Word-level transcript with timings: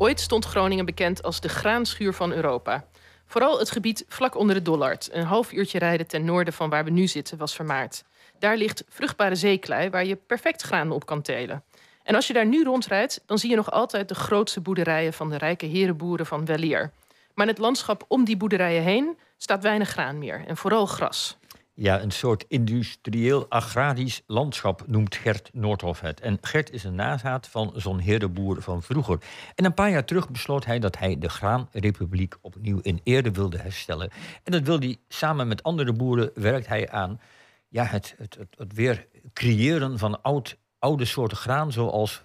Ooit 0.00 0.20
stond 0.20 0.44
Groningen 0.44 0.84
bekend 0.84 1.22
als 1.22 1.40
de 1.40 1.48
graanschuur 1.48 2.12
van 2.12 2.32
Europa. 2.32 2.84
Vooral 3.26 3.58
het 3.58 3.70
gebied 3.70 4.04
vlak 4.08 4.36
onder 4.36 4.54
de 4.54 4.62
Dollard, 4.62 5.08
een 5.12 5.24
half 5.24 5.52
uurtje 5.52 5.78
rijden 5.78 6.06
ten 6.06 6.24
noorden 6.24 6.52
van 6.52 6.70
waar 6.70 6.84
we 6.84 6.90
nu 6.90 7.06
zitten, 7.06 7.38
was 7.38 7.54
vermaard. 7.54 8.04
Daar 8.38 8.56
ligt 8.56 8.84
vruchtbare 8.88 9.34
zeeklei 9.34 9.90
waar 9.90 10.04
je 10.04 10.16
perfect 10.16 10.62
graan 10.62 10.90
op 10.90 11.06
kan 11.06 11.22
telen. 11.22 11.64
En 12.02 12.14
als 12.14 12.26
je 12.26 12.32
daar 12.32 12.46
nu 12.46 12.64
rondrijdt, 12.64 13.22
dan 13.26 13.38
zie 13.38 13.50
je 13.50 13.56
nog 13.56 13.70
altijd 13.70 14.08
de 14.08 14.14
grootste 14.14 14.60
boerderijen 14.60 15.12
van 15.12 15.30
de 15.30 15.38
rijke 15.38 15.66
herenboeren 15.66 16.26
van 16.26 16.44
Welier. 16.44 16.90
Maar 17.34 17.46
in 17.46 17.52
het 17.52 17.62
landschap 17.62 18.04
om 18.08 18.24
die 18.24 18.36
boerderijen 18.36 18.82
heen 18.82 19.18
staat 19.36 19.62
weinig 19.62 19.88
graan 19.88 20.18
meer 20.18 20.44
en 20.46 20.56
vooral 20.56 20.86
gras. 20.86 21.37
Ja, 21.80 22.02
een 22.02 22.10
soort 22.10 22.44
industrieel-agrarisch 22.48 24.22
landschap 24.26 24.86
noemt 24.86 25.14
Gert 25.14 25.50
Noordhoff 25.52 26.00
het. 26.00 26.20
En 26.20 26.38
Gert 26.40 26.70
is 26.70 26.84
een 26.84 26.94
nazaat 26.94 27.48
van 27.48 27.72
zo'n 27.74 27.98
herenboer 27.98 28.62
van 28.62 28.82
vroeger. 28.82 29.18
En 29.54 29.64
een 29.64 29.74
paar 29.74 29.90
jaar 29.90 30.04
terug 30.04 30.30
besloot 30.30 30.64
hij 30.64 30.78
dat 30.78 30.98
hij 30.98 31.18
de 31.18 31.28
Graanrepubliek 31.28 32.36
opnieuw 32.40 32.78
in 32.82 33.00
ere 33.02 33.30
wilde 33.30 33.58
herstellen. 33.58 34.10
En 34.42 34.52
dat 34.52 34.62
wil 34.62 34.78
hij 34.78 34.96
samen 35.08 35.48
met 35.48 35.62
andere 35.62 35.92
boeren, 35.92 36.30
werkt 36.34 36.66
hij 36.66 36.90
aan 36.90 37.20
ja, 37.68 37.84
het, 37.84 38.14
het, 38.16 38.34
het, 38.34 38.54
het 38.58 38.72
weer 38.72 39.06
creëren 39.32 39.98
van 39.98 40.22
oud, 40.22 40.58
oude 40.78 41.04
soorten 41.04 41.36
graan, 41.36 41.72
zoals 41.72 42.22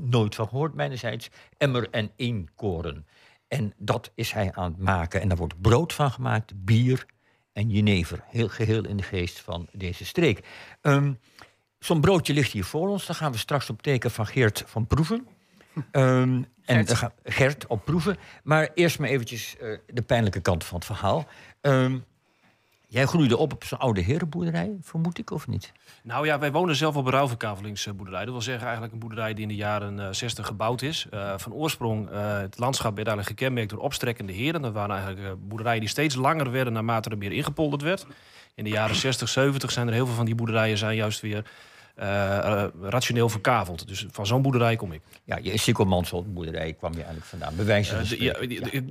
nooit 0.00 0.34
van 0.34 0.48
gehoord 0.48 0.74
mijnerzijds, 0.74 1.30
emmer 1.56 1.90
en 1.90 2.10
eenkoren. 2.16 3.06
En 3.48 3.72
dat 3.76 4.12
is 4.14 4.32
hij 4.32 4.52
aan 4.52 4.70
het 4.72 4.80
maken. 4.80 5.20
En 5.20 5.28
daar 5.28 5.36
wordt 5.36 5.60
brood 5.60 5.92
van 5.92 6.10
gemaakt, 6.10 6.64
bier 6.64 7.06
en 7.60 7.70
jenever. 7.70 8.24
Heel 8.26 8.48
geheel 8.48 8.86
in 8.86 8.96
de 8.96 9.02
geest 9.02 9.40
van 9.40 9.68
deze 9.72 10.04
streek. 10.04 10.46
Um, 10.82 11.18
Zo'n 11.78 12.00
broodje 12.00 12.32
ligt 12.32 12.52
hier 12.52 12.64
voor 12.64 12.88
ons. 12.88 13.06
Daar 13.06 13.16
gaan 13.16 13.32
we 13.32 13.38
straks 13.38 13.70
op 13.70 13.82
teken 13.82 14.10
van 14.10 14.26
Geert 14.26 14.64
van 14.66 14.86
proeven. 14.86 15.26
Um, 15.92 16.46
en 16.64 16.86
Gert 17.24 17.66
op 17.66 17.84
proeven. 17.84 18.16
Maar 18.42 18.70
eerst 18.74 18.98
maar 18.98 19.08
eventjes 19.08 19.56
uh, 19.60 19.78
de 19.86 20.02
pijnlijke 20.02 20.40
kant 20.40 20.64
van 20.64 20.76
het 20.76 20.86
verhaal. 20.86 21.28
Um, 21.60 22.04
Jij 22.92 23.06
groeide 23.06 23.36
op 23.36 23.52
op 23.52 23.64
zo'n 23.64 23.78
oude 23.78 24.00
herenboerderij, 24.00 24.76
vermoed 24.82 25.18
ik, 25.18 25.30
of 25.30 25.46
niet? 25.46 25.72
Nou 26.02 26.26
ja, 26.26 26.38
wij 26.38 26.52
wonen 26.52 26.76
zelf 26.76 26.96
op 26.96 27.06
een 27.06 27.12
ruilverkavelingsboerderij. 27.12 28.24
Dat 28.24 28.32
wil 28.32 28.42
zeggen 28.42 28.62
eigenlijk 28.62 28.92
een 28.92 28.98
boerderij 28.98 29.34
die 29.34 29.42
in 29.42 29.48
de 29.48 29.54
jaren 29.54 29.98
uh, 29.98 30.06
60 30.10 30.46
gebouwd 30.46 30.82
is. 30.82 31.06
Uh, 31.14 31.32
van 31.36 31.52
oorsprong, 31.52 32.10
uh, 32.10 32.38
het 32.38 32.58
landschap 32.58 32.96
werd 32.96 33.08
eigenlijk 33.08 33.38
gekenmerkt 33.38 33.70
door 33.70 33.78
opstrekkende 33.78 34.32
heren. 34.32 34.62
Dat 34.62 34.72
waren 34.72 34.96
eigenlijk 34.96 35.36
boerderijen 35.48 35.80
die 35.80 35.88
steeds 35.88 36.14
langer 36.14 36.50
werden 36.50 36.72
naarmate 36.72 37.10
er 37.10 37.18
meer 37.18 37.32
ingepolderd 37.32 37.82
werd. 37.82 38.06
In 38.54 38.64
de 38.64 38.70
jaren 38.70 38.96
60, 38.96 39.28
70 39.28 39.70
zijn 39.70 39.86
er 39.86 39.92
heel 39.92 40.06
veel 40.06 40.14
van 40.14 40.24
die 40.24 40.34
boerderijen 40.34 40.78
zijn 40.78 40.96
juist 40.96 41.20
weer 41.20 41.44
uh, 42.00 42.64
rationeel 42.82 43.28
verkaveld. 43.28 43.88
Dus 43.88 44.06
van 44.10 44.26
zo'n 44.26 44.42
boerderij 44.42 44.76
kom 44.76 44.92
ik. 44.92 45.02
Ja, 45.24 45.38
je 45.42 45.58
Sikkelmansel 45.58 46.24
boerderij 46.24 46.72
kwam 46.72 46.90
je 46.90 46.96
eigenlijk 46.96 47.26
vandaan. 47.26 47.56
Bewijs 47.56 47.92
uh, 47.92 48.20
ja, 48.20 48.36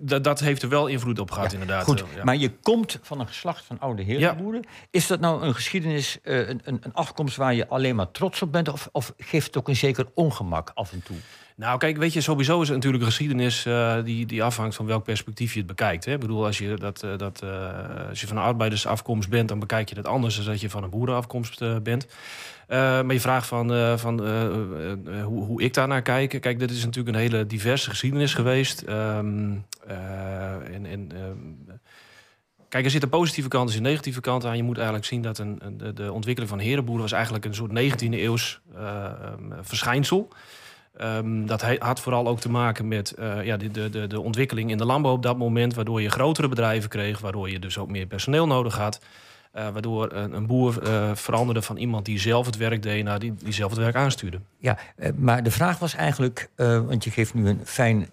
ja. 0.01 0.19
Dat 0.19 0.39
heeft 0.39 0.61
er 0.61 0.69
wel 0.69 0.87
invloed 0.87 1.19
op 1.19 1.31
gehad, 1.31 1.53
inderdaad. 1.53 1.83
Goed, 1.83 2.23
maar 2.23 2.35
je 2.35 2.51
komt 2.61 2.99
van 3.01 3.19
een 3.19 3.27
geslacht 3.27 3.65
van 3.65 3.79
oude 3.79 4.03
herenboeren. 4.03 4.63
Is 4.89 5.07
dat 5.07 5.19
nou 5.19 5.43
een 5.43 5.55
geschiedenis, 5.55 6.17
een, 6.23 6.61
een, 6.63 6.93
afkomst 6.93 7.35
waar 7.35 7.53
je 7.53 7.67
alleen 7.67 7.95
maar 7.95 8.11
trots 8.11 8.41
op 8.41 8.51
bent? 8.51 8.69
Of, 8.69 8.89
of 8.91 9.13
geeft 9.17 9.45
het 9.45 9.57
ook 9.57 9.67
een 9.67 9.75
zeker 9.75 10.05
ongemak 10.13 10.71
af 10.73 10.91
en 10.91 11.03
toe? 11.03 11.17
Nou, 11.59 11.77
kijk, 11.77 11.97
weet 11.97 12.13
je, 12.13 12.21
sowieso 12.21 12.61
is 12.61 12.67
het 12.67 12.75
natuurlijk 12.75 13.03
geschiedenis 13.03 13.65
uh, 13.65 14.03
die, 14.03 14.25
die 14.25 14.43
afhangt 14.43 14.75
van 14.75 14.85
welk 14.85 15.03
perspectief 15.03 15.53
je 15.53 15.57
het 15.57 15.67
bekijkt. 15.67 16.05
Hè? 16.05 16.13
Ik 16.13 16.19
bedoel, 16.19 16.45
als 16.45 16.57
je, 16.57 16.75
dat, 16.75 17.03
uh, 17.03 17.17
dat, 17.17 17.41
uh, 17.43 18.09
als 18.09 18.21
je 18.21 18.27
van 18.27 18.37
een 18.37 18.43
arbeidersafkomst 18.43 19.29
bent, 19.29 19.47
dan 19.49 19.59
bekijk 19.59 19.89
je 19.89 19.95
dat 19.95 20.07
anders 20.07 20.35
dan 20.35 20.45
dat 20.45 20.61
je 20.61 20.69
van 20.69 20.83
een 20.83 20.89
boerenafkomst 20.89 21.83
bent. 21.83 22.07
maar 22.67 23.13
je 23.13 23.19
vraagt 23.19 23.47
van, 23.47 23.97
van 23.99 24.19
hoe, 25.23 25.45
hoe 25.45 25.61
ik 25.61 25.73
daar 25.73 25.87
naar 25.87 26.01
kijk. 26.01 26.41
Kijk, 26.41 26.59
dit 26.59 26.71
is 26.71 26.85
natuurlijk 26.85 27.15
een 27.15 27.21
hele 27.21 27.45
diverse 27.45 27.89
geschiedenis 27.89 28.33
geweest. 28.33 28.83
Um, 28.89 29.65
en, 29.87 30.85
ehm, 30.85 31.75
Kijk, 32.69 32.85
er 32.85 32.91
zitten 32.91 33.09
positieve 33.09 33.49
kanten 33.49 33.75
en 33.75 33.81
negatieve 33.81 34.21
kanten 34.21 34.49
aan. 34.49 34.57
Je 34.57 34.63
moet 34.63 34.75
eigenlijk 34.75 35.05
zien 35.05 35.21
dat 35.21 35.37
een, 35.37 35.59
de, 35.77 35.93
de 35.93 36.11
ontwikkeling 36.13 36.51
van 36.51 36.59
herenboeren 36.59 37.03
was 37.03 37.11
eigenlijk 37.11 37.45
een 37.45 37.55
soort 37.55 37.71
19e 37.71 38.09
eeuws 38.09 38.59
um, 38.75 39.53
verschijnsel. 39.61 40.29
Um, 41.01 41.45
dat 41.45 41.61
had 41.61 41.99
vooral 41.99 42.27
ook 42.27 42.39
te 42.39 42.49
maken 42.49 42.87
met 42.87 43.15
uh, 43.19 43.45
ja, 43.45 43.57
de, 43.57 43.89
de, 43.89 44.07
de 44.07 44.21
ontwikkeling 44.21 44.71
in 44.71 44.77
de 44.77 44.85
landbouw 44.85 45.13
op 45.13 45.23
dat 45.23 45.37
moment, 45.37 45.73
waardoor 45.73 46.01
je 46.01 46.09
grotere 46.09 46.47
bedrijven 46.47 46.89
kreeg, 46.89 47.19
waardoor 47.19 47.49
je 47.49 47.59
dus 47.59 47.77
ook 47.77 47.89
meer 47.89 48.05
personeel 48.05 48.47
nodig 48.47 48.77
had. 48.77 48.99
Uh, 49.55 49.69
waardoor 49.69 50.11
een, 50.13 50.33
een 50.33 50.45
boer 50.45 50.83
uh, 50.83 51.11
veranderde 51.15 51.61
van 51.61 51.77
iemand 51.77 52.05
die 52.05 52.19
zelf 52.19 52.45
het 52.45 52.57
werk 52.57 52.83
deed 52.83 53.03
naar 53.03 53.19
die, 53.19 53.33
die 53.43 53.53
zelf 53.53 53.71
het 53.71 53.79
werk 53.79 53.95
aanstuurde. 53.95 54.39
Ja, 54.57 54.77
maar 55.15 55.43
de 55.43 55.51
vraag 55.51 55.79
was 55.79 55.95
eigenlijk, 55.95 56.49
want 56.55 57.03
je 57.03 57.11
geeft 57.11 57.33
nu 57.33 57.47
een 57.47 57.61
fijn 57.63 58.09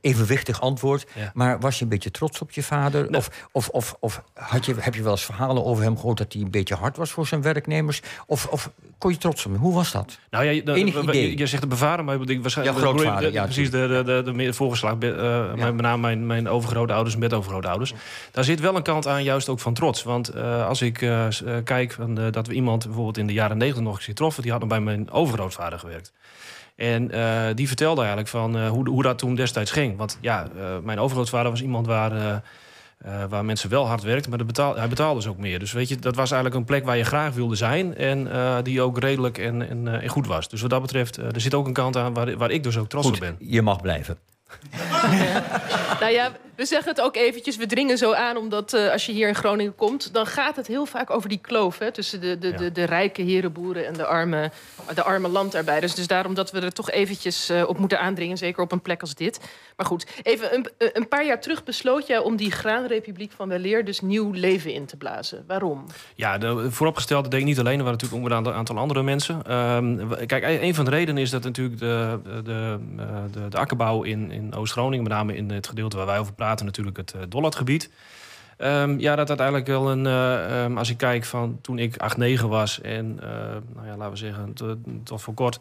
evenwichtig 0.00 0.60
antwoord, 0.60 1.06
ja. 1.14 1.30
maar 1.34 1.60
was 1.60 1.78
je 1.78 1.82
een 1.82 1.90
beetje 1.90 2.10
trots 2.10 2.40
op 2.40 2.50
je 2.50 2.62
vader? 2.62 3.10
Nee. 3.10 3.20
Of, 3.20 3.48
of, 3.52 3.68
of, 3.68 3.96
of 4.00 4.22
had 4.34 4.66
je, 4.66 4.74
heb 4.78 4.94
je 4.94 5.02
wel 5.02 5.12
eens 5.12 5.24
verhalen 5.24 5.64
over 5.64 5.84
hem 5.84 5.96
gehoord 5.96 6.18
dat 6.18 6.32
hij 6.32 6.42
een 6.42 6.50
beetje 6.50 6.74
hard 6.74 6.96
was 6.96 7.10
voor 7.10 7.26
zijn 7.26 7.42
werknemers? 7.42 8.02
Of, 8.26 8.46
of 8.46 8.70
kon 8.98 9.10
je 9.10 9.16
trots 9.16 9.46
op 9.46 9.52
hem? 9.52 9.60
Hoe 9.60 9.74
was 9.74 9.92
dat? 9.92 10.18
Nou 10.30 10.44
ja, 10.44 10.64
de, 10.64 10.72
Enig 10.72 11.02
idee? 11.02 11.38
Je 11.38 11.46
zegt 11.46 11.62
de 11.62 11.68
bevader, 11.68 12.04
maar 12.04 12.20
ik 12.20 12.40
waarschijnlijk... 12.40 12.78
Ja, 12.78 12.82
grootvader, 12.82 13.28
de, 13.28 13.32
ja, 13.32 13.44
precies, 13.44 13.70
de, 13.70 14.02
de, 14.04 14.22
de, 14.22 14.32
de 14.32 14.52
voorgeslag, 14.52 14.94
uh, 15.00 15.08
ja. 15.56 15.72
met 15.72 15.80
name 15.80 16.00
mijn, 16.00 16.26
mijn 16.26 16.48
overgrootouders, 16.48 17.16
met 17.16 17.32
overgrootouders. 17.32 17.94
Daar 18.30 18.44
zit 18.44 18.60
wel 18.60 18.76
een 18.76 18.82
kant 18.82 19.06
aan, 19.06 19.22
juist 19.22 19.48
ook 19.48 19.60
van 19.60 19.74
trots. 19.74 20.02
Want 20.02 20.34
uh, 20.34 20.66
als 20.66 20.82
ik 20.82 21.00
uh, 21.00 21.26
kijk 21.64 21.92
van, 21.92 22.30
dat 22.30 22.46
we 22.46 22.54
iemand 22.54 22.84
bijvoorbeeld 22.84 23.18
in 23.18 23.26
de 23.26 23.32
jaren 23.32 23.56
negentig 23.56 23.82
nog 23.84 23.96
eens 23.96 24.04
getroffen... 24.04 24.42
die 24.42 24.50
had 24.50 24.60
nog 24.60 24.68
bij 24.68 24.80
mijn 24.80 25.10
overgrootvader 25.10 25.78
gewerkt. 25.78 26.12
En 26.76 27.14
uh, 27.14 27.46
die 27.54 27.66
vertelde 27.66 28.00
eigenlijk 28.00 28.30
van 28.30 28.56
uh, 28.56 28.68
hoe, 28.68 28.88
hoe 28.88 29.02
dat 29.02 29.18
toen 29.18 29.34
destijds 29.34 29.70
ging. 29.70 29.96
Want 29.96 30.18
ja, 30.20 30.48
uh, 30.56 30.78
mijn 30.82 30.98
overgrootvader 30.98 31.50
was 31.50 31.62
iemand 31.62 31.86
waar, 31.86 32.42
waar 33.28 33.44
mensen 33.44 33.70
wel 33.70 33.86
hard 33.86 34.02
werkten, 34.02 34.30
maar 34.30 34.44
betaal, 34.44 34.76
hij 34.76 34.88
betaalde 34.88 35.20
dus 35.20 35.28
ook 35.28 35.38
meer. 35.38 35.58
Dus 35.58 35.72
weet 35.72 35.88
je, 35.88 35.96
dat 35.96 36.16
was 36.16 36.30
eigenlijk 36.30 36.60
een 36.60 36.66
plek 36.66 36.84
waar 36.84 36.96
je 36.96 37.04
graag 37.04 37.34
wilde 37.34 37.54
zijn 37.54 37.96
en 37.96 38.28
die 38.62 38.82
ook 38.82 38.98
redelijk 38.98 39.38
en, 39.38 39.68
en, 39.68 40.00
en, 40.02 40.08
goed 40.08 40.26
was. 40.26 40.48
Dus 40.48 40.60
wat 40.60 40.70
dat 40.70 40.80
betreft, 40.80 41.16
er 41.16 41.40
zit 41.40 41.54
ook 41.54 41.66
een 41.66 41.72
kant 41.72 41.96
aan 41.96 42.14
waar, 42.14 42.36
waar 42.36 42.50
ik 42.50 42.62
dus 42.62 42.76
ook 42.76 42.88
trots 42.88 43.06
goed, 43.06 43.14
op 43.14 43.20
ben. 43.20 43.36
Je 43.38 43.62
mag 43.62 43.80
blijven. 43.80 44.18
nou 46.00 46.12
ja, 46.12 46.32
we 46.56 46.64
zeggen 46.64 46.88
het 46.88 47.00
ook 47.00 47.16
eventjes, 47.16 47.56
we 47.56 47.66
dringen 47.66 47.98
zo 47.98 48.12
aan... 48.12 48.36
omdat 48.36 48.74
uh, 48.74 48.90
als 48.90 49.06
je 49.06 49.12
hier 49.12 49.28
in 49.28 49.34
Groningen 49.34 49.74
komt... 49.74 50.12
dan 50.12 50.26
gaat 50.26 50.56
het 50.56 50.66
heel 50.66 50.86
vaak 50.86 51.10
over 51.10 51.28
die 51.28 51.38
kloof... 51.38 51.78
Hè, 51.78 51.92
tussen 51.92 52.20
de, 52.20 52.38
de, 52.38 52.48
ja. 52.48 52.56
de, 52.56 52.72
de, 52.72 52.84
rijke 52.84 53.22
herenboeren 53.22 53.86
en 53.86 53.92
de 53.92 54.06
arme, 54.06 54.50
de 54.94 55.02
arme 55.02 55.28
landarbeiders. 55.28 55.94
Dus 55.94 56.06
daarom 56.06 56.34
dat 56.34 56.50
we 56.50 56.60
er 56.60 56.72
toch 56.72 56.90
eventjes 56.90 57.50
uh, 57.50 57.68
op 57.68 57.78
moeten 57.78 58.00
aandringen... 58.00 58.36
zeker 58.36 58.62
op 58.62 58.72
een 58.72 58.82
plek 58.82 59.00
als 59.00 59.14
dit. 59.14 59.40
Maar 59.76 59.86
goed, 59.86 60.06
even 60.22 60.54
een, 60.54 60.66
een 60.78 61.08
paar 61.08 61.26
jaar 61.26 61.40
terug 61.40 61.64
besloot 61.64 62.06
jij... 62.06 62.18
om 62.18 62.36
die 62.36 62.50
graanrepubliek 62.50 63.32
van 63.32 63.48
Weleer 63.48 63.84
dus 63.84 64.00
nieuw 64.00 64.30
leven 64.30 64.72
in 64.72 64.86
te 64.86 64.96
blazen. 64.96 65.44
Waarom? 65.46 65.86
Ja, 66.14 66.38
de, 66.38 66.70
vooropgesteld, 66.70 67.22
dat 67.22 67.30
deed 67.30 67.40
ik 67.40 67.46
niet 67.46 67.58
alleen. 67.58 67.78
Er 67.78 67.84
waren 67.84 67.98
natuurlijk 68.00 68.32
ook 68.32 68.46
een 68.46 68.52
aantal 68.52 68.78
andere 68.78 69.02
mensen. 69.02 69.52
Um, 69.54 70.26
kijk, 70.26 70.44
een 70.62 70.74
van 70.74 70.84
de 70.84 70.90
redenen 70.90 71.22
is 71.22 71.30
dat 71.30 71.42
natuurlijk 71.42 71.78
de, 71.78 72.20
de, 72.24 72.42
de, 72.42 73.48
de, 73.48 73.56
akkerbouw 73.56 74.02
in, 74.02 74.30
in 74.30 74.43
Oost-Groningen... 74.52 75.04
met 75.04 75.12
name 75.12 75.36
in 75.36 75.50
het 75.50 75.66
gedeelte 75.66 75.96
waar 75.96 76.06
wij 76.06 76.18
over 76.18 76.32
praten, 76.32 76.66
natuurlijk 76.66 76.96
het 76.96 77.14
uh, 77.16 77.22
Dollardgebied. 77.28 77.90
Um, 78.58 79.00
ja, 79.00 79.16
dat 79.16 79.28
uiteindelijk 79.28 79.66
wel 79.66 79.90
een. 79.90 80.04
Uh, 80.04 80.62
um, 80.64 80.78
als 80.78 80.90
ik 80.90 80.96
kijk 80.96 81.24
van 81.24 81.58
toen 81.60 81.78
ik 81.78 81.96
8, 81.96 82.16
9 82.16 82.48
was 82.48 82.80
en 82.80 83.20
uh, 83.22 83.28
nou 83.74 83.86
ja, 83.86 83.96
laten 83.96 84.10
we 84.10 84.16
zeggen, 84.16 84.54
tot, 85.04 85.22
voor 85.22 85.34
kort. 85.34 85.58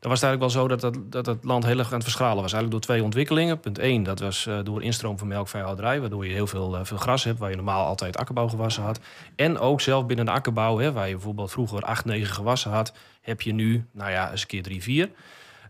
Dan 0.00 0.10
was 0.10 0.20
het 0.20 0.28
eigenlijk 0.28 0.40
wel 0.40 0.50
zo 0.50 0.68
dat, 0.68 0.80
dat, 0.80 1.12
dat 1.12 1.26
het 1.26 1.44
land 1.44 1.64
heel 1.64 1.78
erg 1.78 1.86
aan 1.86 1.94
het 1.94 2.02
verschalen 2.02 2.42
was. 2.42 2.52
Eigenlijk 2.52 2.70
door 2.70 2.80
twee 2.80 3.02
ontwikkelingen. 3.02 3.60
Punt 3.60 3.78
1, 3.78 4.02
dat 4.02 4.20
was 4.20 4.48
door 4.62 4.82
instroom 4.82 5.18
van 5.18 5.28
melkveehouderij, 5.28 6.00
waardoor 6.00 6.26
je 6.26 6.32
heel 6.32 6.46
veel, 6.46 6.84
veel 6.84 6.96
gras 6.96 7.24
hebt, 7.24 7.38
waar 7.38 7.50
je 7.50 7.56
normaal 7.56 7.86
altijd 7.86 8.16
akkerbouwgewassen 8.16 8.82
had. 8.82 9.00
En 9.36 9.58
ook 9.58 9.80
zelf 9.80 10.06
binnen 10.06 10.24
de 10.24 10.30
akkerbouw, 10.30 10.78
hè, 10.78 10.92
waar 10.92 11.08
je 11.08 11.14
bijvoorbeeld 11.14 11.50
vroeger 11.50 11.82
8, 11.82 12.04
9 12.04 12.34
gewassen 12.34 12.70
had, 12.70 12.92
heb 13.20 13.40
je 13.40 13.52
nu, 13.52 13.84
nou 13.92 14.10
ja, 14.10 14.30
eens 14.30 14.40
een 14.40 14.46
keer 14.46 14.62
3, 14.62 14.82
4. 14.82 15.08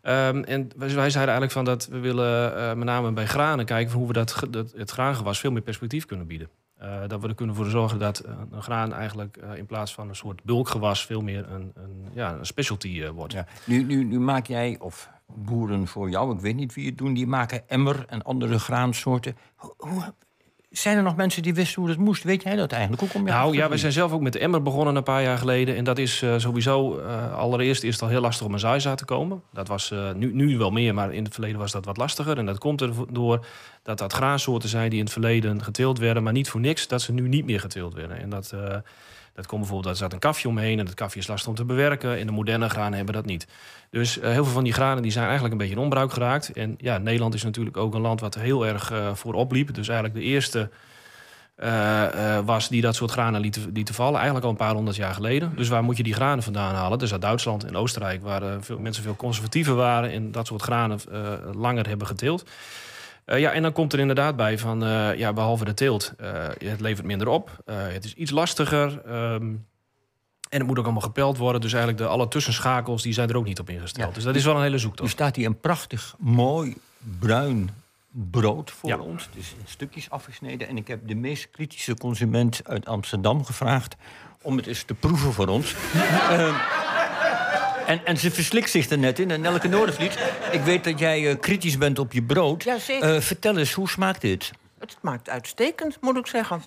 Um, 0.09 0.45
en 0.45 0.71
wij, 0.77 0.89
zeiden 0.89 1.21
eigenlijk 1.21 1.53
van 1.53 1.65
dat 1.65 1.87
we 1.87 1.99
willen 1.99 2.53
uh, 2.57 2.73
met 2.73 2.85
name 2.85 3.13
bij 3.13 3.27
granen 3.27 3.65
kijken 3.65 3.95
hoe 3.95 4.07
we 4.07 4.13
dat, 4.13 4.43
dat, 4.51 4.73
het 4.77 4.91
graangewas 4.91 5.39
veel 5.39 5.51
meer 5.51 5.63
perspectief 5.63 6.07
kunnen 6.07 6.27
bieden. 6.27 6.49
Uh, 6.83 7.01
dat 7.07 7.21
we 7.21 7.29
er 7.29 7.35
kunnen 7.35 7.55
voor 7.55 7.67
zorgen 7.67 7.99
dat 7.99 8.25
uh, 8.27 8.33
een 8.51 8.63
graan 8.63 8.93
eigenlijk 8.93 9.39
in 9.55 9.67
plaats 9.67 9.95
van 9.95 10.09
een 10.09 10.17
soort 10.17 10.43
bulkgewas 10.45 11.07
veel 11.07 11.21
meer 11.21 11.51
een, 11.51 11.73
een, 11.75 12.07
ja, 12.13 12.33
een 12.33 12.47
specialty 12.47 13.09
wordt. 13.09 13.35
Nu, 13.65 13.83
nu, 13.83 14.05
nu 14.05 14.21
maak 14.21 14.47
jij, 14.47 14.77
of 14.79 15.09
boeren 15.27 15.87
voor 15.87 16.11
jou, 16.11 16.35
ik 16.35 16.41
weet 16.41 16.57
niet 16.57 16.75
wie 16.75 16.87
het 16.87 16.99
doen, 16.99 17.15
die 17.15 17.27
maken 17.27 17.69
emmer 17.69 18.05
en 18.09 18.23
andere 18.23 18.59
graansoorten. 18.59 19.37
Hoe, 19.57 20.15
zijn 20.71 20.97
er 20.97 21.03
nog 21.03 21.17
mensen 21.17 21.43
die 21.43 21.55
wisten 21.55 21.83
hoe 21.83 21.91
dat 21.91 21.99
moest? 21.99 22.23
Weet 22.23 22.43
jij 22.43 22.57
dat 22.57 22.73
eigenlijk? 22.73 23.03
Hoe 23.03 23.11
kom 23.11 23.27
je 23.27 23.33
nou 23.33 23.55
ja, 23.55 23.69
we 23.69 23.77
zijn 23.77 23.93
zelf 23.93 24.13
ook 24.13 24.21
met 24.21 24.33
de 24.33 24.39
emmer 24.39 24.63
begonnen 24.63 24.97
een 24.97 25.03
paar 25.03 25.23
jaar 25.23 25.39
geleden. 25.39 25.77
En 25.77 25.85
dat 25.85 25.99
is 25.99 26.23
uh, 26.23 26.35
sowieso, 26.37 27.01
uh, 27.01 27.35
allereerst 27.39 27.83
is 27.83 27.93
het 27.93 28.03
al 28.03 28.09
heel 28.09 28.21
lastig 28.21 28.47
om 28.47 28.53
een 28.53 28.59
zaaizaad 28.59 28.99
te 28.99 29.05
komen. 29.05 29.43
Dat 29.53 29.69
was 29.69 29.91
uh, 29.91 30.13
nu, 30.13 30.35
nu 30.35 30.59
wel 30.59 30.71
meer, 30.71 30.95
maar 30.95 31.13
in 31.13 31.25
het 31.25 31.33
verleden 31.33 31.59
was 31.59 31.73
dat 31.73 31.85
wat 31.85 31.97
lastiger. 31.97 32.39
En 32.39 32.47
dat 32.47 32.59
komt 32.59 32.81
erdoor 32.81 33.47
dat 33.83 33.99
dat 33.99 34.13
graansoorten 34.13 34.69
zijn 34.69 34.89
die 34.91 34.99
in 34.99 35.05
het 35.05 35.13
verleden 35.13 35.63
geteeld 35.63 35.99
werden, 35.99 36.23
maar 36.23 36.33
niet 36.33 36.49
voor 36.49 36.61
niks 36.61 36.89
dat 36.89 37.03
ze 37.03 37.13
nu 37.13 37.29
niet 37.29 37.45
meer 37.45 37.61
geteeld 37.61 37.95
werden. 37.95 38.21
En 38.21 38.31
dat 38.31 38.55
Dat 39.35 39.47
komt 39.47 39.61
bijvoorbeeld, 39.61 39.85
daar 39.85 39.97
staat 39.97 40.13
een 40.13 40.29
kafje 40.31 40.49
omheen 40.49 40.79
en 40.79 40.85
dat 40.85 40.95
kafje 40.95 41.19
is 41.19 41.27
lastig 41.27 41.49
om 41.49 41.55
te 41.55 41.65
bewerken. 41.65 42.19
En 42.19 42.27
de 42.27 42.33
moderne 42.33 42.69
granen 42.69 42.97
hebben 42.97 43.15
dat 43.15 43.27
niet. 43.27 43.47
Dus 43.91 44.15
heel 44.15 44.45
veel 44.45 44.45
van 44.45 44.65
die 44.65 44.73
granen 44.73 45.03
die 45.03 45.13
zijn 45.13 45.25
eigenlijk 45.25 45.53
een 45.53 45.59
beetje 45.59 45.75
in 45.75 45.81
onbruik 45.81 46.13
geraakt. 46.13 46.53
En 46.53 46.75
ja, 46.79 46.99
Nederland 46.99 47.35
is 47.35 47.43
natuurlijk 47.43 47.77
ook 47.77 47.95
een 47.95 48.01
land 48.01 48.21
wat 48.21 48.35
heel 48.35 48.67
erg 48.67 48.93
voorop 49.15 49.53
liep. 49.53 49.75
Dus 49.75 49.89
eigenlijk 49.89 50.19
de 50.19 50.25
eerste 50.25 50.66
uh, 51.65 52.39
was 52.45 52.69
die 52.69 52.81
dat 52.81 52.95
soort 52.95 53.11
granen 53.11 53.41
lieten, 53.41 53.71
lieten 53.73 53.95
vallen. 53.95 54.15
Eigenlijk 54.15 54.45
al 54.45 54.51
een 54.51 54.57
paar 54.57 54.75
honderd 54.75 54.97
jaar 54.97 55.15
geleden. 55.15 55.53
Dus 55.57 55.69
waar 55.69 55.85
moet 55.85 55.97
je 55.97 56.03
die 56.03 56.15
granen 56.15 56.45
vandaan 56.45 56.75
halen? 56.75 56.99
Dus 56.99 57.13
uit 57.13 57.21
Duitsland 57.21 57.65
en 57.65 57.77
Oostenrijk, 57.77 58.23
waar 58.23 58.43
uh, 58.43 58.55
veel, 58.61 58.79
mensen 58.79 59.03
veel 59.03 59.17
conservatiever 59.17 59.75
waren... 59.75 60.11
en 60.11 60.33
dat 60.33 60.47
soort 60.47 60.63
granen 60.63 61.01
langer 61.55 61.89
hebben 61.89 62.07
geteeld. 62.07 62.45
ja, 63.27 63.53
en 63.53 63.63
dan 63.63 63.73
komt 63.73 63.93
er 63.93 63.99
inderdaad 63.99 64.37
bij 64.37 64.59
van, 64.59 64.81
ja, 65.17 65.33
behalve 65.33 65.65
de 65.65 65.75
teelt, 65.75 66.13
het 66.59 66.81
levert 66.81 67.07
minder 67.07 67.29
op. 67.29 67.51
het 67.67 68.05
is 68.05 68.15
iets 68.15 68.31
lastiger. 68.31 69.03
Um, 69.09 69.67
en 70.49 70.59
het 70.59 70.67
moet 70.67 70.79
ook 70.79 70.85
allemaal 70.85 71.03
gepeld 71.03 71.37
worden. 71.37 71.61
Dus 71.61 71.73
eigenlijk 71.73 72.03
de, 72.03 72.09
alle 72.09 72.29
tussenschakels 72.29 73.03
die 73.03 73.13
zijn 73.13 73.29
er 73.29 73.37
ook 73.37 73.45
niet 73.45 73.59
op 73.59 73.71
ingesteld. 73.71 74.15
Dus 74.15 74.25
dat 74.25 74.35
is 74.35 74.45
wel 74.45 74.57
een 74.57 74.63
hele 74.63 74.79
zoektocht. 74.79 75.09
Nu 75.09 75.15
staat 75.15 75.37
hier 75.37 75.47
een 75.47 75.61
prachtig, 75.61 76.15
mooi, 76.19 76.77
bruin 77.19 77.71
brood 78.17 78.71
voor 78.71 78.99
ons. 78.99 79.25
Het 79.25 79.35
is 79.37 79.55
in 79.59 79.65
stukjes 79.65 80.11
afgesneden. 80.11 80.69
En 80.69 80.77
ik 80.77 80.89
heb 80.89 81.09
de 81.09 81.15
meest 81.15 81.51
kritische 81.51 81.95
consument 81.95 82.61
uit 82.65 82.87
Amsterdam 82.87 83.45
gevraagd 83.45 83.97
om 84.43 84.57
het 84.57 84.67
eens 84.67 84.83
te 84.83 84.95
proeven 84.95 85.33
voor 85.33 85.49
ons. 85.49 85.75
uh, 85.95 86.61
en, 87.91 88.07
en 88.07 88.17
ze 88.17 88.31
verslikt 88.31 88.71
zich 88.71 88.91
er 88.91 88.99
net 88.99 89.19
in. 89.19 89.31
En 89.31 89.41
Nelke 89.41 89.69
Noordenvliet, 89.69 90.19
ik 90.53 90.61
weet 90.61 90.85
dat 90.85 90.99
jij 90.99 91.21
uh, 91.21 91.41
kritisch 91.41 91.79
bent 91.79 91.99
op 91.99 92.13
je 92.13 92.23
brood. 92.23 92.63
Ja, 92.63 92.79
zeker. 92.79 93.15
Uh, 93.15 93.21
vertel 93.21 93.57
eens, 93.57 93.73
hoe 93.73 93.89
smaakt 93.89 94.21
dit? 94.21 94.51
Het 94.79 94.97
smaakt 95.01 95.29
uitstekend, 95.29 96.01
moet 96.01 96.17
ik 96.17 96.27
zeggen. 96.27 96.63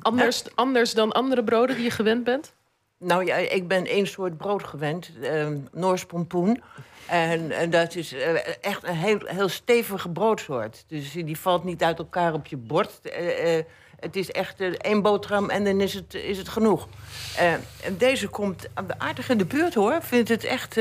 Anders, 0.00 0.44
anders 0.54 0.94
dan 0.94 1.12
andere 1.12 1.44
broden 1.44 1.76
die 1.76 1.84
je 1.84 1.90
gewend 1.90 2.24
bent? 2.24 2.54
Nou 2.98 3.24
ja, 3.24 3.36
ik 3.36 3.68
ben 3.68 3.86
één 3.86 4.06
soort 4.06 4.36
brood 4.36 4.64
gewend. 4.64 5.10
Uh, 5.20 5.46
Noors 5.72 6.06
pompoen. 6.06 6.62
En, 7.06 7.50
en 7.50 7.70
dat 7.70 7.94
is 7.94 8.12
eh, 8.12 8.34
echt 8.60 8.84
een 8.84 8.94
heel, 8.94 9.18
heel 9.24 9.48
stevige 9.48 10.08
broodsoort. 10.08 10.84
Dus 10.88 11.12
die 11.12 11.38
valt 11.38 11.64
niet 11.64 11.82
uit 11.82 11.98
elkaar 11.98 12.32
op 12.32 12.46
je 12.46 12.56
bord. 12.56 13.00
Uh, 13.02 13.56
uh, 13.56 13.62
het 14.00 14.16
is 14.16 14.30
echt 14.30 14.60
één 14.60 15.02
boterham 15.02 15.50
en 15.50 15.64
dan 15.64 15.80
is 15.80 15.94
het, 15.94 16.14
is 16.14 16.38
het 16.38 16.48
genoeg. 16.48 16.88
en 17.36 17.96
deze 17.98 18.28
komt 18.28 18.68
aardig 18.98 19.28
in 19.28 19.38
de 19.38 19.44
buurt 19.44 19.74
hoor. 19.74 19.92
Ik 19.92 20.02
vind 20.02 20.28
het 20.28 20.44
echt 20.44 20.80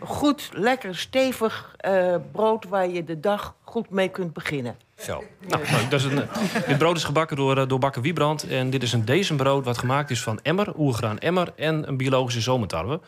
goed, 0.00 0.50
lekker, 0.52 0.96
stevig 0.96 1.76
brood... 2.32 2.64
waar 2.64 2.88
je 2.88 3.04
de 3.04 3.20
dag 3.20 3.54
goed 3.62 3.90
mee 3.90 4.08
kunt 4.08 4.32
beginnen. 4.32 4.76
Zo. 4.98 5.24
Nou, 5.48 5.62
nou 5.70 5.88
dat 5.88 6.00
is 6.00 6.06
een, 6.06 6.22
dit 6.66 6.78
brood 6.78 6.96
is 6.96 7.04
gebakken 7.04 7.36
door, 7.36 7.68
door 7.68 7.78
Bakker 7.78 8.02
Wiebrand. 8.02 8.48
En 8.48 8.70
dit 8.70 8.82
is 8.82 8.92
een 8.92 9.04
dezenbrood 9.04 9.64
wat 9.64 9.78
gemaakt 9.78 10.10
is 10.10 10.22
van 10.22 10.40
emmer, 10.42 10.72
oergraan 10.76 11.18
emmer... 11.18 11.52
en 11.56 11.88
een 11.88 11.96
biologische 11.96 12.40
zomertarwe. 12.40 13.00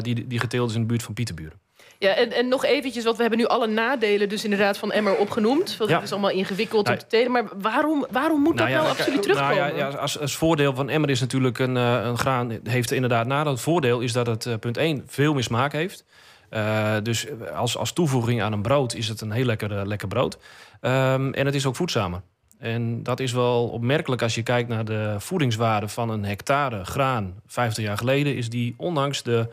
die, 0.00 0.26
die 0.26 0.38
geteeld 0.38 0.68
is 0.70 0.74
in 0.74 0.80
de 0.80 0.86
buurt 0.86 1.02
van 1.02 1.14
Pieterburen. 1.14 1.60
Ja, 1.98 2.14
en, 2.14 2.32
en 2.32 2.48
nog 2.48 2.64
eventjes, 2.64 3.04
want 3.04 3.16
we 3.16 3.22
hebben 3.22 3.40
nu 3.40 3.46
alle 3.46 3.66
nadelen 3.66 4.28
dus 4.28 4.44
inderdaad 4.44 4.78
van 4.78 4.92
Emmer 4.92 5.16
opgenoemd. 5.16 5.76
Want 5.76 5.90
het 5.90 6.02
is 6.02 6.12
allemaal 6.12 6.30
ingewikkeld 6.30 6.88
om 6.88 6.98
te 6.98 7.06
telen. 7.06 7.32
Maar 7.32 7.44
waarom, 7.60 8.06
waarom 8.10 8.40
moet 8.40 8.56
dat 8.56 8.68
nou, 8.68 8.78
nou 8.78 8.88
absoluut 8.88 9.22
terugkomen? 9.22 9.56
Nou 9.56 9.76
ja, 9.76 9.88
als, 9.88 10.18
als 10.20 10.36
voordeel 10.36 10.74
van 10.74 10.88
Emmer 10.88 11.10
is 11.10 11.20
natuurlijk 11.20 11.58
een, 11.58 11.74
een 11.76 12.18
graan... 12.18 12.58
heeft 12.64 12.90
inderdaad 12.90 13.26
nadeel. 13.26 13.52
Het 13.52 13.60
voordeel 13.60 14.00
is 14.00 14.12
dat 14.12 14.26
het, 14.26 14.60
punt 14.60 14.76
1, 14.76 15.04
veel 15.06 15.34
meer 15.34 15.42
smaak 15.42 15.72
heeft. 15.72 16.04
Uh, 16.50 16.96
dus 17.02 17.26
als, 17.54 17.76
als 17.76 17.92
toevoeging 17.92 18.42
aan 18.42 18.52
een 18.52 18.62
brood 18.62 18.94
is 18.94 19.08
het 19.08 19.20
een 19.20 19.30
heel 19.30 19.44
lekker, 19.44 19.86
lekker 19.86 20.08
brood. 20.08 20.38
Um, 20.80 21.34
en 21.34 21.46
het 21.46 21.54
is 21.54 21.66
ook 21.66 21.76
voedzamer. 21.76 22.22
En 22.58 23.02
dat 23.02 23.20
is 23.20 23.32
wel 23.32 23.68
opmerkelijk 23.68 24.22
als 24.22 24.34
je 24.34 24.42
kijkt 24.42 24.68
naar 24.68 24.84
de 24.84 25.14
voedingswaarde 25.18 25.88
van 25.88 26.10
een 26.10 26.24
hectare 26.24 26.84
graan 26.84 27.34
50 27.46 27.84
jaar 27.84 27.98
geleden. 27.98 28.36
Is 28.36 28.48
die 28.48 28.74
ondanks 28.76 29.22
de 29.22 29.48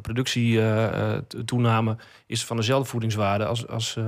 productietoename 0.00 1.90
uh, 1.90 1.96
is 2.26 2.44
van 2.44 2.56
dezelfde 2.56 2.88
voedingswaarde 2.88 3.46
als, 3.46 3.68
als, 3.68 3.98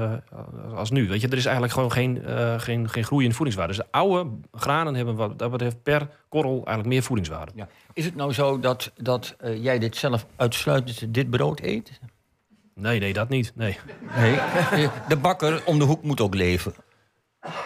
als 0.74 0.90
nu. 0.90 1.08
Weet 1.08 1.20
je, 1.20 1.28
er 1.28 1.36
is 1.36 1.44
eigenlijk 1.44 1.74
gewoon 1.74 1.92
geen, 1.92 2.22
uh, 2.26 2.60
geen, 2.60 2.88
geen 2.88 3.04
groei 3.04 3.24
in 3.24 3.34
voedingswaarde. 3.34 3.74
Dus 3.74 3.82
de 3.84 3.88
oude 3.90 4.30
granen 4.52 4.94
hebben 4.94 5.14
wat 5.14 5.38
dat 5.38 5.50
betreft 5.50 5.82
per 5.82 6.08
korrel 6.28 6.54
eigenlijk 6.54 6.88
meer 6.88 7.02
voedingswaarde. 7.02 7.52
Ja. 7.54 7.68
Is 7.92 8.04
het 8.04 8.14
nou 8.14 8.32
zo 8.32 8.60
dat, 8.60 8.92
dat 8.96 9.36
jij 9.60 9.78
dit 9.78 9.96
zelf 9.96 10.26
uitsluitend 10.36 11.14
dit 11.14 11.30
brood 11.30 11.60
eet? 11.60 12.00
Nee, 12.78 13.00
nee, 13.00 13.12
dat 13.12 13.28
niet. 13.28 13.52
Nee. 13.54 13.78
nee. 14.16 14.88
De 15.08 15.16
bakker 15.16 15.62
om 15.64 15.78
de 15.78 15.84
hoek 15.84 16.02
moet 16.02 16.20
ook 16.20 16.34
leven. 16.34 16.74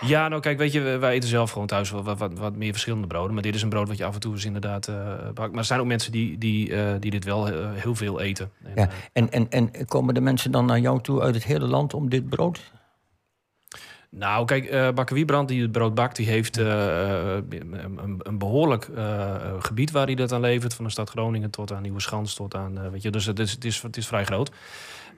Ja, 0.01 0.29
nou 0.29 0.41
kijk, 0.41 0.59
weet 0.59 0.73
je, 0.73 0.81
wij 0.81 1.13
eten 1.13 1.29
zelf 1.29 1.51
gewoon 1.51 1.67
thuis 1.67 1.91
wat, 1.91 2.19
wat, 2.19 2.39
wat 2.39 2.57
meer 2.57 2.73
verschillende 2.73 3.07
broden. 3.07 3.35
Maar 3.35 3.43
dit 3.43 3.55
is 3.55 3.63
een 3.63 3.69
brood 3.69 3.89
wat 3.89 3.97
je 3.97 4.05
af 4.05 4.15
en 4.15 4.21
toe 4.21 4.33
eens 4.33 4.45
inderdaad 4.45 4.89
uh, 4.89 4.97
bakt. 5.35 5.51
Maar 5.51 5.59
er 5.59 5.65
zijn 5.65 5.81
ook 5.81 5.87
mensen 5.87 6.13
die, 6.13 6.39
die, 6.39 6.69
uh, 6.69 6.93
die 7.01 7.11
dit 7.11 7.25
wel 7.25 7.53
uh, 7.53 7.69
heel 7.73 7.95
veel 7.95 8.21
eten. 8.21 8.51
En, 8.65 8.73
ja. 8.75 8.89
en, 9.13 9.31
en, 9.31 9.51
en 9.51 9.87
komen 9.87 10.15
de 10.15 10.21
mensen 10.21 10.51
dan 10.51 10.67
naar 10.67 10.79
jou 10.79 11.01
toe 11.01 11.21
uit 11.21 11.35
het 11.35 11.45
hele 11.45 11.67
land 11.67 11.95
om 11.95 12.09
dit 12.09 12.29
brood? 12.29 12.73
Nou, 14.15 14.45
kijk, 14.45 14.73
uh, 14.73 14.91
Bakker 14.91 15.15
Wiebrand, 15.15 15.49
die 15.49 15.63
het 15.63 15.73
brood 15.73 15.95
bakt, 15.95 16.17
die 16.17 16.27
heeft 16.27 16.59
uh, 16.59 17.35
een, 17.49 18.19
een, 18.23 18.39
behoorlijk 18.39 18.89
uh, 18.89 19.35
gebied 19.59 19.91
waar 19.91 20.07
hij 20.07 20.15
dat 20.15 20.33
aan 20.33 20.41
levert. 20.41 20.75
Van 20.75 20.85
de 20.85 20.91
stad 20.91 21.11
Groningen 21.11 21.51
tot 21.51 21.73
aan 21.73 21.83
Nieuwe 21.83 22.01
Schans, 22.01 22.35
tot 22.35 22.55
aan, 22.55 22.91
weet 22.91 23.03
je, 23.03 23.11
dus 23.11 23.27
het 23.27 23.39
is, 23.39 23.51
het 23.53 23.65
is, 23.65 23.83
het 23.83 23.97
is 23.97 24.07
vrij 24.07 24.25
groot. 24.25 24.51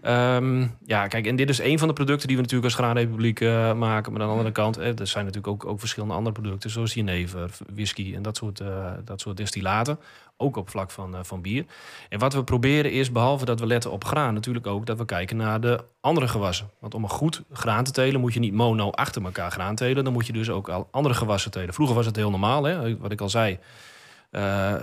Um, 0.02 0.76
ja, 0.86 1.06
kijk, 1.06 1.26
en 1.26 1.36
dit 1.36 1.48
is 1.48 1.58
een 1.58 1.78
van 1.78 1.88
de 1.88 1.94
producten 1.94 2.28
die 2.28 2.36
we 2.36 2.42
natuurlijk 2.42 2.72
als 2.72 2.82
Graanrepubliek 2.82 3.40
uh, 3.40 3.72
maken. 3.72 4.12
Maar 4.12 4.20
aan 4.20 4.26
de 4.26 4.32
andere 4.32 4.52
kant, 4.52 4.76
eh, 4.76 4.98
er 4.98 5.06
zijn 5.06 5.24
natuurlijk 5.24 5.52
ook, 5.52 5.66
ook 5.66 5.80
verschillende 5.80 6.14
andere 6.14 6.34
producten, 6.40 6.70
zoals 6.70 6.94
jenever, 6.94 7.50
whisky 7.74 8.14
en 8.14 8.22
dat 8.22 8.36
soort, 8.36 8.60
uh, 8.60 8.92
dat 9.04 9.20
soort 9.20 9.36
destillaten. 9.36 9.98
Ook 10.36 10.56
op 10.56 10.70
vlak 10.70 10.90
van, 10.90 11.14
uh, 11.14 11.18
van 11.22 11.42
bier. 11.42 11.64
En 12.08 12.18
wat 12.18 12.32
we 12.32 12.44
proberen 12.44 12.92
is, 12.92 13.12
behalve 13.12 13.44
dat 13.44 13.60
we 13.60 13.66
letten 13.66 13.90
op 13.90 14.04
graan, 14.04 14.34
natuurlijk 14.34 14.66
ook 14.66 14.86
dat 14.86 14.98
we 14.98 15.04
kijken 15.04 15.36
naar 15.36 15.60
de 15.60 15.84
andere 16.00 16.28
gewassen. 16.28 16.70
Want 16.78 16.94
om 16.94 17.02
een 17.02 17.10
goed 17.10 17.42
graan 17.52 17.84
te 17.84 17.92
telen 17.92 18.20
moet 18.20 18.34
je 18.34 18.40
niet 18.40 18.54
mono 18.54 18.90
achter 18.90 19.24
elkaar 19.24 19.50
graan 19.50 19.74
telen. 19.74 20.04
Dan 20.04 20.12
moet 20.12 20.26
je 20.26 20.32
dus 20.32 20.50
ook 20.50 20.68
al 20.68 20.88
andere 20.90 21.14
gewassen 21.14 21.50
telen. 21.50 21.74
Vroeger 21.74 21.96
was 21.96 22.06
het 22.06 22.16
heel 22.16 22.30
normaal, 22.30 22.64
hè, 22.64 22.98
wat 22.98 23.12
ik 23.12 23.20
al 23.20 23.28
zei. 23.28 23.58
Uh, 24.36 24.74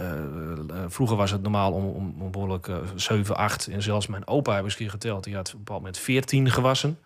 vroeger 0.88 1.18
was 1.18 1.31
het 1.31 1.42
normaal 1.42 1.71
om, 1.71 2.13
om, 2.19 2.31
behoorlijk 2.31 2.68
uh, 2.68 2.77
7, 2.95 3.36
8 3.36 3.68
en 3.68 3.81
zelfs 3.81 4.07
mijn 4.07 4.27
opa 4.27 4.56
heb 4.56 4.65
keer 4.75 4.89
geteld. 4.89 5.24
Die 5.24 5.36
had 5.36 5.48
op 5.48 5.53
een 5.53 5.59
bepaald 5.59 5.80
moment 5.80 5.98
14 5.98 6.51
gewassen. 6.51 6.98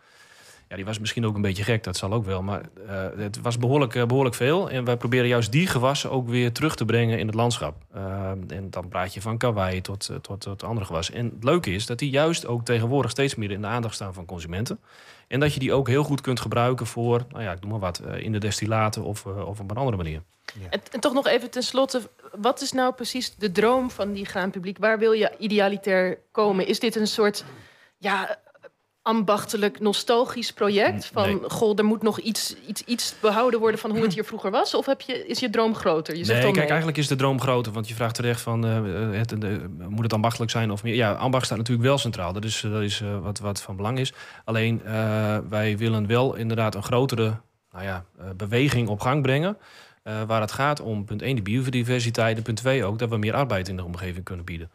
Ja, 0.76 0.82
die 0.82 0.90
was 0.90 1.00
misschien 1.00 1.26
ook 1.26 1.36
een 1.36 1.42
beetje 1.42 1.64
gek, 1.64 1.84
dat 1.84 1.98
zal 1.98 2.14
ook 2.14 2.26
wel. 2.26 2.42
Maar 2.42 2.62
het 3.18 3.42
was 3.42 3.58
behoorlijk, 3.58 4.08
behoorlijk 4.08 4.36
veel. 4.36 4.70
En 4.70 4.84
wij 4.84 4.98
proberen 4.98 5.28
juist 5.28 5.52
die 5.52 5.68
gewassen 5.68 6.12
ook 6.12 6.30
weer 6.30 6.52
terug 6.52 6.76
te 6.76 6.86
brengen 6.86 7.20
in 7.20 7.26
het 7.26 7.36
landschap. 7.36 7.76
en 8.48 8.68
dan 8.70 8.88
praat 8.88 9.14
je 9.14 9.22
van 9.22 9.38
kawaii 9.38 9.82
tot, 9.82 10.10
tot, 10.22 10.42
tot 10.42 10.64
andere 10.64 10.86
gewassen. 10.86 11.16
En 11.16 11.26
het 11.26 11.44
leuke 11.44 11.72
is 11.72 11.86
dat 11.86 12.00
die 12.00 12.10
juist 12.10 12.48
ook 12.48 12.66
tegenwoordig 12.66 13.12
steeds 13.12 13.36
meer 13.36 13.52
in 13.52 13.62
de 13.62 13.68
aandacht 13.68 13.96
staan 13.96 14.14
van 14.14 14.26
consumenten. 14.26 14.80
En 15.28 15.40
dat 15.40 15.54
je 15.54 15.60
die 15.60 15.74
ook 15.74 15.88
heel 15.88 16.04
goed 16.04 16.22
kunt 16.22 16.40
gebruiken 16.40 16.86
voor, 16.86 17.26
nou 17.30 17.44
ja, 17.44 17.52
ik 17.52 17.62
noem 17.62 17.72
maar 17.72 17.80
wat, 17.80 18.02
in 18.18 18.32
de 18.32 18.40
destillaten 18.40 19.04
of, 19.04 19.26
of 19.26 19.60
op 19.60 19.72
een 19.72 19.78
andere 19.78 19.98
manier. 19.98 20.22
Ja. 20.60 20.70
En, 20.70 20.82
en, 20.92 21.00
toch 21.00 21.14
nog 21.14 21.28
even 21.28 21.50
tenslotte, 21.50 22.02
wat 22.32 22.62
is 22.62 22.72
nou 22.72 22.94
precies 22.94 23.36
de 23.36 23.52
droom 23.52 23.92
van 23.92 24.14
die 24.14 24.26
graanpubliek? 24.26 24.78
Waar 24.78 25.00
wil 25.00 25.12
je 25.12 25.32
idealitair 25.38 26.18
komen? 26.32 26.68
Is 26.68 26.80
dit 26.80 26.96
een 26.96 27.08
soort 27.08 27.46
ja, 27.98 28.40
ambachtelijk, 29.06 29.80
nostalgisch 29.80 30.52
project? 30.52 31.06
Van, 31.06 31.28
nee. 31.28 31.50
goh, 31.50 31.78
er 31.78 31.86
moet 31.86 32.02
nog 32.02 32.20
iets, 32.20 32.56
iets, 32.68 32.82
iets 32.82 33.16
behouden 33.20 33.60
worden 33.60 33.80
van 33.80 33.92
hoe 33.92 34.02
het 34.02 34.14
hier 34.18 34.24
vroeger 34.24 34.52
was? 34.52 34.74
Of 34.74 34.86
heb 34.86 35.02
je, 35.02 35.28
is 35.28 35.40
je 35.40 35.50
droom 35.50 35.76
groter? 35.76 36.16
Je 36.16 36.24
zegt 36.24 36.44
nee, 36.44 36.52
kijk, 36.52 36.68
eigenlijk 36.68 36.98
is 36.98 37.08
de 37.08 37.16
droom 37.16 37.42
groter. 37.42 37.72
Want 37.72 37.88
je 37.88 37.96
vraagt 37.96 38.16
terecht 38.16 38.42
van, 38.42 38.66
uh, 38.66 39.18
het, 39.18 39.42
de, 39.42 39.66
moet 39.90 40.04
het 40.04 40.14
ambachtelijk 40.14 40.52
zijn 40.52 40.72
of 40.72 40.84
meer? 40.84 40.96
Ja, 40.96 41.14
ambacht 41.14 41.46
staat 41.46 41.58
natuurlijk 41.58 41.88
wel 41.88 41.98
centraal. 41.98 42.34
Dat 42.34 42.44
is, 42.44 42.62
dat 42.72 42.82
is 42.82 43.00
uh, 43.00 43.20
wat, 43.20 43.40
wat 43.40 43.62
van 43.62 43.76
belang 43.76 44.00
is. 44.00 44.14
Alleen, 44.44 44.82
wij 45.50 45.78
willen 45.78 46.08
wel 46.08 46.36
inderdaad 46.36 46.76
een 46.76 46.84
grotere 46.84 47.40
nou 47.72 47.86
ja, 47.86 48.06
beweging 48.36 48.88
op 48.88 49.00
gang 49.00 49.22
brengen... 49.22 49.58
Uh, 50.08 50.24
waar 50.24 50.42
het 50.42 50.52
gaat 50.52 50.82
om, 50.82 51.06
punt 51.06 51.22
1, 51.22 51.36
de 51.36 51.42
biodiversiteit. 51.42 52.38
En 52.38 52.44
punt 52.44 52.58
2 52.58 52.84
ook 52.84 53.00
dat 53.00 53.10
we 53.10 53.18
meer 53.18 53.34
arbeid 53.34 53.68
in 53.68 53.76
de 53.76 53.84
omgeving 53.84 54.24
kunnen 54.24 54.46
bieden. 54.46 54.70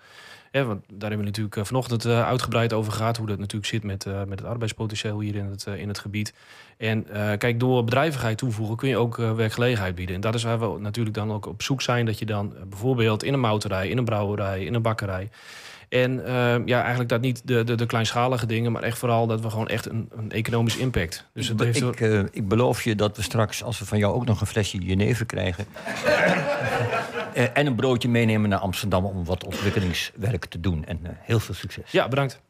Ja, 0.53 0.65
want 0.65 0.85
daar 0.89 1.01
hebben 1.01 1.19
we 1.19 1.25
natuurlijk 1.25 1.57
uh, 1.57 1.65
vanochtend 1.65 2.07
uh, 2.07 2.27
uitgebreid 2.27 2.73
over 2.73 2.93
gehad. 2.93 3.17
Hoe 3.17 3.27
dat 3.27 3.39
natuurlijk 3.39 3.71
zit 3.71 3.83
met, 3.83 4.05
met 4.05 4.39
het 4.39 4.49
arbeidspotentieel 4.49 5.21
hier 5.21 5.35
in 5.35 5.45
het, 5.45 5.67
in 5.67 5.89
het 5.89 5.99
gebied. 5.99 6.35
En 6.77 7.07
kijk, 7.39 7.61
door 7.61 7.85
bedrijvigheid 7.85 8.39
toevoegen 8.39 8.77
kun 8.77 8.89
je 8.89 8.97
ook 8.97 9.17
werkgelegenheid 9.17 9.95
bieden. 9.95 10.15
En 10.15 10.21
dat 10.21 10.35
is 10.35 10.43
waar 10.43 10.61
we 10.61 10.81
natuurlijk 10.81 11.17
dan 11.17 11.33
ook 11.33 11.47
op 11.47 11.63
zoek 11.63 11.83
zijn. 11.83 12.07
Dat 12.07 12.19
je 12.19 12.27
dan 12.27 12.53
bijvoorbeeld 12.69 13.23
in 13.23 13.33
een 13.33 13.41
mouterij, 13.41 13.89
in 13.89 13.99
een 13.99 14.05
brouwerij, 14.05 14.65
in 14.65 14.75
een 14.75 14.83
bakkerij 14.83 15.31
en 15.91 16.19
uh, 16.19 16.57
ja, 16.65 16.79
eigenlijk 16.81 17.09
dat 17.09 17.21
niet 17.21 17.43
de, 17.45 17.65
de, 17.65 17.75
de, 17.75 17.87
kleinschalige 17.87 18.47
dingen, 18.47 18.73
maar 18.73 18.83
echt 18.83 18.99
vooral 18.99 19.27
dat 19.27 19.41
we 19.41 19.51
gewoon 19.51 19.69
echt 19.69 19.87
een, 19.87 20.09
een 20.17 20.31
economisch 20.31 20.77
impact. 20.77 21.25
Dus 21.35 21.49
het 21.49 21.61
heeft 21.61 21.81
ik, 21.81 22.01
uh, 22.01 22.23
ik 22.31 22.49
beloof 22.49 22.83
je 22.83 22.95
dat 22.95 23.17
we 23.17 23.23
straks, 23.23 23.63
als 23.63 23.79
we 23.79 23.87
van 23.87 23.99
jou 23.99 24.15
ook 24.15 24.27
nog 24.27 24.41
een 24.41 24.47
flesje 24.47 24.79
jenever 24.79 25.27
krijgen. 25.27 25.67
uh, 26.07 27.47
en 27.59 27.67
een 27.67 27.75
broodje 27.75 28.09
meenemen 28.09 28.51
naar 28.51 28.59
Amsterdam 28.59 29.05
om 29.05 29.25
wat 29.25 29.45
ontwikkelingswerk 29.45 30.45
te 30.45 30.61
doen. 30.61 30.85
En 30.85 31.01
heel 31.03 31.41
veel 31.41 31.55
succes. 31.55 31.91
Ja, 31.91 32.09
bedankt. 32.09 32.41